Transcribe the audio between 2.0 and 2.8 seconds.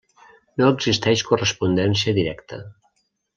directa.